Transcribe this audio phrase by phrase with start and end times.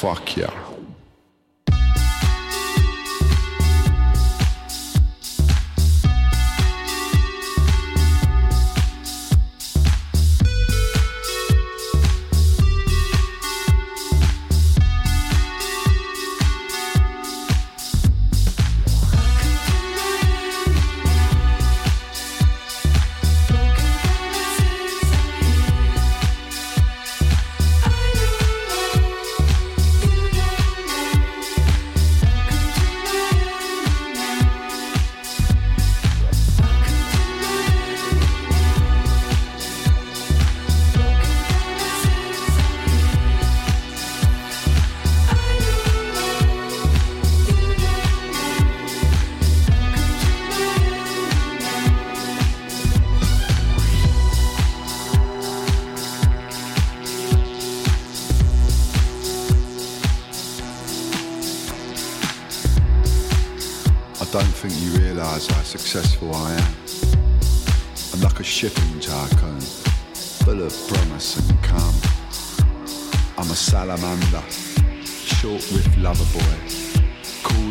[0.00, 0.59] fuck yeah.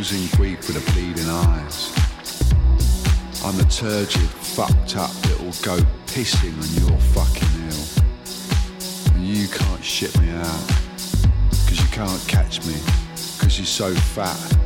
[0.09, 1.93] Causing grief with a bleeding eyes.
[3.45, 9.13] I'm a turgid, fucked up little goat pissing on your fucking hill.
[9.13, 10.67] And you can't shit me out,
[11.67, 12.73] cause you can't catch me,
[13.37, 14.58] cause you're so fat.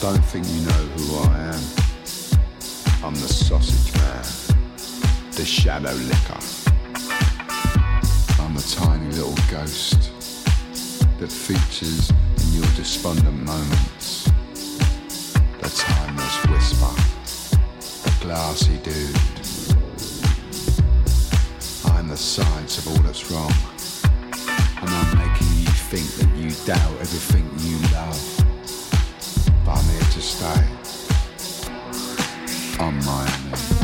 [0.00, 1.62] Don't think you know who I am.
[3.04, 4.24] I'm the sausage man,
[5.32, 6.40] the shadow licker.
[8.40, 10.10] I'm a tiny little ghost
[11.18, 14.24] that features in your despondent moments.
[15.60, 16.94] The timeless whisper,
[18.02, 19.20] the glassy dude.
[21.92, 23.52] I'm the science of all that's wrong,
[24.80, 28.39] and I'm making you think that you doubt everything you love
[30.20, 30.80] to stay.
[32.78, 33.30] Miami.
[33.58, 33.79] I'm